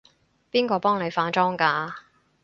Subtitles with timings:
[0.51, 1.93] 邊個幫你化妝㗎？